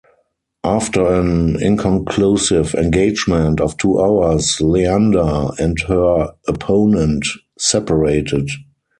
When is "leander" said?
4.59-5.49